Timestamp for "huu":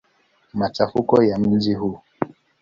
1.73-1.99